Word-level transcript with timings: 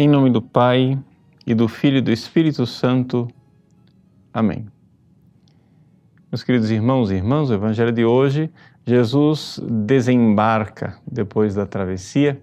Em 0.00 0.06
nome 0.06 0.30
do 0.30 0.40
Pai 0.40 0.96
e 1.44 1.52
do 1.56 1.66
Filho 1.66 1.96
e 1.96 2.00
do 2.00 2.12
Espírito 2.12 2.64
Santo. 2.64 3.26
Amém. 4.32 4.68
Meus 6.30 6.44
queridos 6.44 6.70
irmãos 6.70 7.10
e 7.10 7.16
irmãs, 7.16 7.50
o 7.50 7.54
Evangelho 7.54 7.90
de 7.90 8.04
hoje, 8.04 8.48
Jesus 8.86 9.60
desembarca 9.68 10.96
depois 11.04 11.56
da 11.56 11.66
travessia 11.66 12.40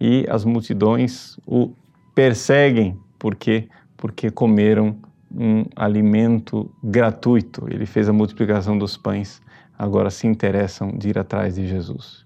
e 0.00 0.24
as 0.30 0.44
multidões 0.44 1.36
o 1.44 1.72
perseguem 2.14 2.96
porque 3.18 3.68
porque 3.96 4.30
comeram 4.30 4.96
um 5.28 5.64
alimento 5.74 6.70
gratuito. 6.84 7.66
Ele 7.68 7.84
fez 7.84 8.08
a 8.08 8.12
multiplicação 8.12 8.78
dos 8.78 8.96
pães, 8.96 9.42
agora 9.76 10.08
se 10.08 10.28
interessam 10.28 10.96
de 10.96 11.08
ir 11.08 11.18
atrás 11.18 11.56
de 11.56 11.66
Jesus. 11.66 12.24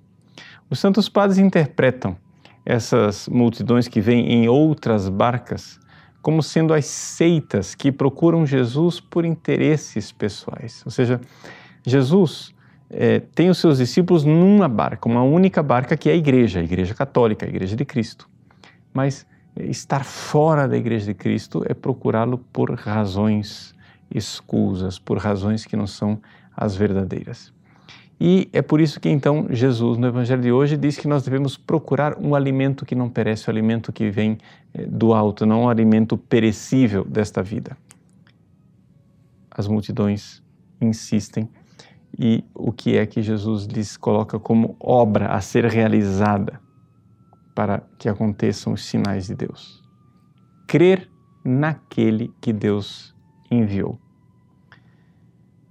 Os 0.68 0.78
santos 0.78 1.08
padres 1.08 1.38
interpretam 1.38 2.14
essas 2.70 3.28
multidões 3.28 3.88
que 3.88 4.00
vêm 4.00 4.32
em 4.32 4.48
outras 4.48 5.08
barcas 5.08 5.80
como 6.22 6.42
sendo 6.42 6.74
as 6.74 6.84
seitas 6.84 7.74
que 7.74 7.90
procuram 7.90 8.44
Jesus 8.44 9.00
por 9.00 9.24
interesses 9.24 10.12
pessoais. 10.12 10.82
Ou 10.84 10.90
seja, 10.90 11.20
Jesus 11.86 12.54
é, 12.90 13.20
tem 13.20 13.48
os 13.48 13.58
seus 13.58 13.78
discípulos 13.78 14.24
numa 14.24 14.68
barca, 14.68 15.08
uma 15.08 15.22
única 15.22 15.62
barca 15.62 15.96
que 15.96 16.08
é 16.08 16.12
a 16.12 16.16
igreja, 16.16 16.60
a 16.60 16.62
igreja 16.62 16.94
católica, 16.94 17.46
a 17.46 17.48
igreja 17.48 17.74
de 17.74 17.84
Cristo. 17.84 18.28
Mas 18.92 19.26
estar 19.56 20.04
fora 20.04 20.68
da 20.68 20.76
igreja 20.76 21.06
de 21.06 21.14
Cristo 21.14 21.64
é 21.66 21.74
procurá-lo 21.74 22.38
por 22.52 22.72
razões 22.74 23.74
escusas, 24.10 24.98
por 24.98 25.18
razões 25.18 25.64
que 25.64 25.76
não 25.76 25.86
são 25.86 26.20
as 26.54 26.76
verdadeiras. 26.76 27.52
E 28.20 28.50
é 28.52 28.60
por 28.60 28.82
isso 28.82 29.00
que 29.00 29.08
então 29.08 29.46
Jesus, 29.48 29.96
no 29.96 30.06
Evangelho 30.06 30.42
de 30.42 30.52
hoje, 30.52 30.76
diz 30.76 30.98
que 30.98 31.08
nós 31.08 31.22
devemos 31.22 31.56
procurar 31.56 32.18
um 32.18 32.34
alimento 32.34 32.84
que 32.84 32.94
não 32.94 33.08
perece, 33.08 33.48
o 33.48 33.50
um 33.50 33.54
alimento 33.54 33.90
que 33.90 34.10
vem 34.10 34.36
eh, 34.74 34.84
do 34.84 35.14
alto, 35.14 35.46
não 35.46 35.62
um 35.62 35.68
alimento 35.70 36.18
perecível 36.18 37.02
desta 37.02 37.42
vida. 37.42 37.74
As 39.50 39.66
multidões 39.66 40.42
insistem 40.82 41.48
e 42.18 42.44
o 42.54 42.70
que 42.72 42.98
é 42.98 43.06
que 43.06 43.22
Jesus 43.22 43.64
lhes 43.64 43.96
coloca 43.96 44.38
como 44.38 44.76
obra 44.78 45.28
a 45.28 45.40
ser 45.40 45.64
realizada 45.64 46.60
para 47.54 47.82
que 47.98 48.06
aconteçam 48.06 48.74
os 48.74 48.84
sinais 48.84 49.28
de 49.28 49.34
Deus? 49.34 49.82
Crer 50.66 51.08
naquele 51.42 52.30
que 52.38 52.52
Deus 52.52 53.14
enviou. 53.50 53.98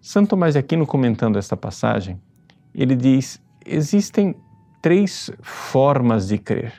Santo 0.02 0.30
Tomás 0.30 0.54
de 0.54 0.60
Aquino, 0.60 0.88
comentando 0.88 1.38
esta 1.38 1.56
passagem, 1.56 2.20
ele 2.82 2.96
diz: 2.96 3.42
existem 3.66 4.34
três 4.82 5.30
formas 5.42 6.30
de 6.30 6.38
crer. 6.38 6.74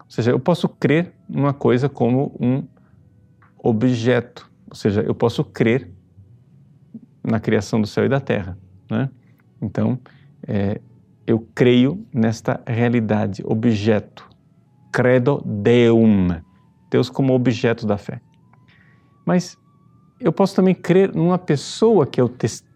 Ou 0.00 0.10
seja, 0.10 0.30
eu 0.30 0.38
posso 0.38 0.68
crer 0.68 1.14
numa 1.26 1.54
coisa 1.54 1.88
como 1.88 2.36
um 2.38 2.62
objeto, 3.58 4.50
ou 4.68 4.76
seja, 4.76 5.00
eu 5.00 5.14
posso 5.14 5.42
crer 5.42 5.90
na 7.22 7.40
criação 7.40 7.80
do 7.80 7.86
céu 7.86 8.04
e 8.04 8.08
da 8.08 8.20
terra. 8.20 8.58
Né? 8.90 9.08
Então, 9.62 9.98
é, 10.46 10.78
eu 11.26 11.48
creio 11.54 12.06
nesta 12.12 12.60
realidade, 12.66 13.42
objeto. 13.46 14.28
Credo 14.92 15.42
Deum, 15.44 16.28
Deus 16.90 17.08
como 17.08 17.32
objeto 17.32 17.86
da 17.86 17.96
fé. 17.96 18.20
Mas 19.24 19.56
eu 20.20 20.32
posso 20.32 20.54
também 20.54 20.74
crer 20.74 21.14
numa 21.14 21.38
pessoa 21.38 22.06
que 22.06 22.20
é, 22.20 22.24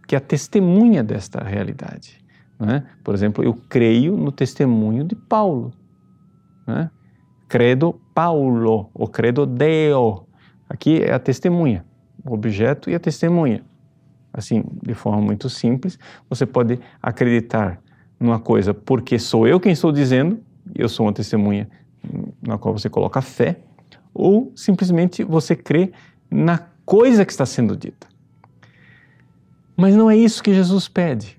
que 0.06 0.14
é 0.14 0.18
a 0.18 0.20
testemunha 0.20 1.04
desta 1.04 1.44
realidade. 1.44 2.18
Né? 2.58 2.84
Por 3.04 3.14
exemplo, 3.14 3.44
eu 3.44 3.54
creio 3.68 4.16
no 4.16 4.32
testemunho 4.32 5.04
de 5.04 5.14
Paulo. 5.14 5.72
Né? 6.66 6.90
Credo 7.48 8.00
Paulo, 8.14 8.90
ou 8.92 9.06
credo 9.06 9.46
Deo. 9.46 10.26
Aqui 10.68 11.02
é 11.02 11.12
a 11.12 11.18
testemunha, 11.18 11.84
o 12.24 12.34
objeto 12.34 12.90
e 12.90 12.94
a 12.94 13.00
testemunha. 13.00 13.64
Assim, 14.32 14.64
de 14.82 14.92
forma 14.92 15.20
muito 15.20 15.48
simples, 15.48 15.98
você 16.28 16.44
pode 16.44 16.78
acreditar 17.00 17.80
numa 18.20 18.38
coisa 18.38 18.74
porque 18.74 19.18
sou 19.18 19.46
eu 19.46 19.58
quem 19.58 19.72
estou 19.72 19.90
dizendo, 19.90 20.40
eu 20.74 20.88
sou 20.88 21.06
uma 21.06 21.12
testemunha 21.12 21.68
na 22.42 22.58
qual 22.58 22.76
você 22.76 22.90
coloca 22.90 23.22
fé, 23.22 23.60
ou 24.12 24.52
simplesmente 24.54 25.24
você 25.24 25.56
crê 25.56 25.92
na 26.30 26.58
coisa 26.84 27.24
que 27.24 27.32
está 27.32 27.46
sendo 27.46 27.76
dita. 27.76 28.06
Mas 29.76 29.94
não 29.94 30.10
é 30.10 30.16
isso 30.16 30.42
que 30.42 30.52
Jesus 30.52 30.88
pede. 30.88 31.37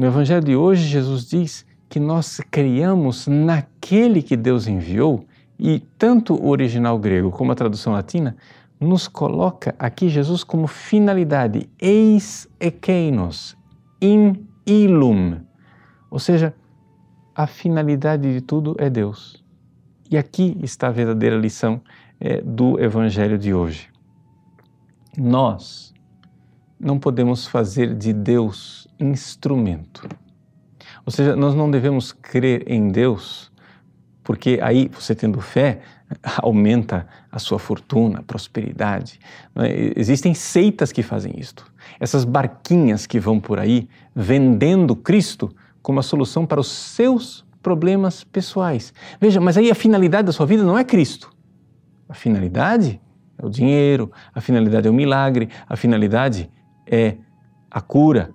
No 0.00 0.06
Evangelho 0.06 0.42
de 0.42 0.56
hoje, 0.56 0.88
Jesus 0.88 1.26
diz 1.26 1.66
que 1.86 2.00
nós 2.00 2.40
criamos 2.50 3.26
naquele 3.26 4.22
que 4.22 4.34
Deus 4.34 4.66
enviou, 4.66 5.26
e 5.58 5.78
tanto 5.98 6.34
o 6.36 6.48
original 6.48 6.98
grego 6.98 7.30
como 7.30 7.52
a 7.52 7.54
tradução 7.54 7.92
latina 7.92 8.34
nos 8.80 9.06
coloca 9.06 9.74
aqui 9.78 10.08
Jesus 10.08 10.42
como 10.42 10.66
finalidade, 10.66 11.68
eis 11.78 12.48
ekeinos, 12.58 13.54
in 14.00 14.48
ilum. 14.64 15.40
Ou 16.10 16.18
seja, 16.18 16.54
a 17.34 17.46
finalidade 17.46 18.32
de 18.32 18.40
tudo 18.40 18.74
é 18.78 18.88
Deus. 18.88 19.44
E 20.10 20.16
aqui 20.16 20.56
está 20.62 20.88
a 20.88 20.92
verdadeira 20.92 21.36
lição 21.36 21.78
é, 22.18 22.40
do 22.40 22.80
Evangelho 22.82 23.36
de 23.36 23.52
hoje. 23.52 23.90
Nós 25.18 25.92
não 26.80 26.98
podemos 26.98 27.46
fazer 27.46 27.94
de 27.94 28.12
Deus 28.12 28.88
instrumento. 28.98 30.08
Ou 31.04 31.12
seja, 31.12 31.36
nós 31.36 31.54
não 31.54 31.70
devemos 31.70 32.12
crer 32.12 32.64
em 32.66 32.88
Deus, 32.88 33.52
porque 34.24 34.58
aí 34.62 34.88
você 34.92 35.14
tendo 35.14 35.40
fé 35.40 35.80
aumenta 36.38 37.06
a 37.30 37.38
sua 37.38 37.58
fortuna, 37.58 38.22
prosperidade. 38.22 39.20
É? 39.56 39.92
Existem 39.96 40.34
seitas 40.34 40.90
que 40.90 41.02
fazem 41.02 41.34
isto. 41.38 41.70
Essas 41.98 42.24
barquinhas 42.24 43.06
que 43.06 43.20
vão 43.20 43.38
por 43.38 43.58
aí 43.58 43.88
vendendo 44.14 44.96
Cristo 44.96 45.54
como 45.82 46.00
a 46.00 46.02
solução 46.02 46.46
para 46.46 46.60
os 46.60 46.70
seus 46.70 47.44
problemas 47.62 48.24
pessoais. 48.24 48.92
Veja, 49.20 49.40
mas 49.40 49.56
aí 49.56 49.70
a 49.70 49.74
finalidade 49.74 50.26
da 50.26 50.32
sua 50.32 50.46
vida 50.46 50.62
não 50.62 50.78
é 50.78 50.84
Cristo. 50.84 51.30
A 52.08 52.14
finalidade 52.14 53.00
é 53.38 53.46
o 53.46 53.50
dinheiro, 53.50 54.10
a 54.34 54.40
finalidade 54.40 54.88
é 54.88 54.90
o 54.90 54.94
milagre, 54.94 55.48
a 55.68 55.76
finalidade 55.76 56.50
é 56.90 57.16
a 57.70 57.80
cura, 57.80 58.34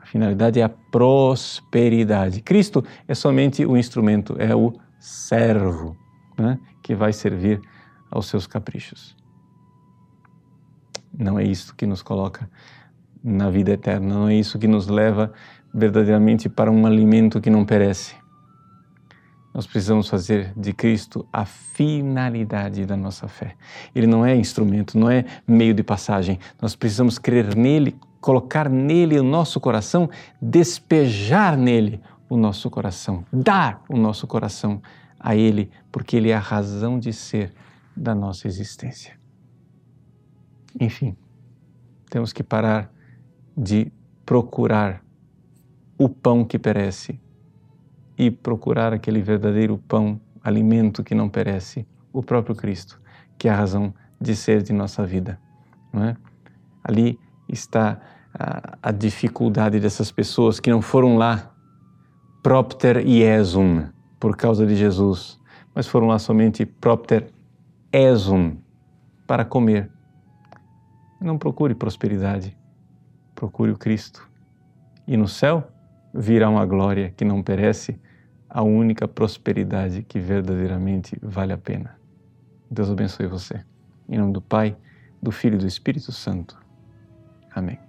a 0.00 0.06
finalidade 0.06 0.60
é 0.60 0.64
a 0.64 0.68
prosperidade. 0.68 2.42
Cristo 2.42 2.84
é 3.06 3.14
somente 3.14 3.64
o 3.64 3.76
instrumento, 3.76 4.34
é 4.38 4.54
o 4.54 4.74
servo 4.98 5.96
né, 6.36 6.58
que 6.82 6.94
vai 6.94 7.12
servir 7.12 7.60
aos 8.10 8.26
seus 8.26 8.46
caprichos. 8.46 9.16
Não 11.16 11.38
é 11.38 11.44
isso 11.44 11.74
que 11.76 11.86
nos 11.86 12.02
coloca 12.02 12.50
na 13.22 13.48
vida 13.48 13.72
eterna, 13.72 14.14
não 14.14 14.28
é 14.28 14.34
isso 14.34 14.58
que 14.58 14.66
nos 14.66 14.88
leva 14.88 15.32
verdadeiramente 15.72 16.48
para 16.48 16.70
um 16.70 16.84
alimento 16.86 17.40
que 17.40 17.48
não 17.48 17.64
perece. 17.64 18.16
Nós 19.54 19.68
precisamos 19.68 20.08
fazer 20.08 20.52
de 20.56 20.72
Cristo 20.72 21.24
a 21.32 21.44
finalidade 21.44 22.84
da 22.84 22.96
nossa 22.96 23.28
fé. 23.28 23.54
Ele 23.94 24.04
não 24.04 24.26
é 24.26 24.34
instrumento, 24.34 24.98
não 24.98 25.08
é 25.08 25.24
meio 25.46 25.72
de 25.72 25.84
passagem. 25.84 26.40
Nós 26.60 26.74
precisamos 26.74 27.20
crer 27.20 27.54
nele, 27.54 27.96
colocar 28.20 28.68
nele 28.68 29.16
o 29.16 29.22
nosso 29.22 29.60
coração, 29.60 30.10
despejar 30.42 31.56
nele 31.56 32.00
o 32.28 32.36
nosso 32.36 32.68
coração, 32.68 33.24
dar 33.32 33.80
o 33.88 33.96
nosso 33.96 34.26
coração 34.26 34.82
a 35.20 35.36
ele, 35.36 35.70
porque 35.92 36.16
ele 36.16 36.30
é 36.30 36.34
a 36.34 36.40
razão 36.40 36.98
de 36.98 37.12
ser 37.12 37.52
da 37.96 38.12
nossa 38.12 38.48
existência. 38.48 39.16
Enfim, 40.80 41.16
temos 42.10 42.32
que 42.32 42.42
parar 42.42 42.92
de 43.56 43.92
procurar 44.26 45.00
o 45.96 46.08
pão 46.08 46.44
que 46.44 46.58
perece 46.58 47.20
e 48.16 48.30
procurar 48.30 48.92
aquele 48.92 49.20
verdadeiro 49.20 49.78
pão, 49.88 50.20
alimento 50.42 51.02
que 51.02 51.14
não 51.14 51.28
perece, 51.28 51.86
o 52.12 52.22
próprio 52.22 52.54
Cristo, 52.54 53.00
que 53.36 53.48
é 53.48 53.50
a 53.50 53.56
razão 53.56 53.92
de 54.20 54.36
ser 54.36 54.62
de 54.62 54.72
nossa 54.72 55.04
vida. 55.04 55.38
Não 55.92 56.04
é? 56.04 56.16
Ali 56.82 57.18
está 57.48 58.00
a, 58.32 58.78
a 58.82 58.90
dificuldade 58.92 59.80
dessas 59.80 60.10
pessoas 60.10 60.60
que 60.60 60.70
não 60.70 60.80
foram 60.80 61.16
lá 61.16 61.50
propter 62.42 63.06
iesum, 63.06 63.86
por 64.20 64.36
causa 64.36 64.66
de 64.66 64.76
Jesus, 64.76 65.40
mas 65.74 65.86
foram 65.86 66.06
lá 66.06 66.18
somente 66.18 66.64
propter 66.64 67.32
esum, 67.92 68.56
para 69.26 69.44
comer. 69.44 69.90
Não 71.20 71.38
procure 71.38 71.74
prosperidade, 71.74 72.56
procure 73.34 73.70
o 73.70 73.78
Cristo. 73.78 74.28
E 75.06 75.16
no 75.16 75.28
céu 75.28 75.68
virá 76.14 76.48
uma 76.48 76.64
glória 76.64 77.12
que 77.16 77.24
não 77.24 77.42
perece, 77.42 77.98
a 78.48 78.62
única 78.62 79.08
prosperidade 79.08 80.02
que 80.02 80.20
verdadeiramente 80.20 81.18
vale 81.20 81.52
a 81.52 81.58
pena. 81.58 81.98
Deus 82.70 82.88
abençoe 82.88 83.26
você. 83.26 83.64
Em 84.08 84.16
nome 84.16 84.32
do 84.32 84.40
Pai, 84.40 84.76
do 85.20 85.32
Filho 85.32 85.56
e 85.56 85.58
do 85.58 85.66
Espírito 85.66 86.12
Santo. 86.12 86.56
Amém. 87.52 87.83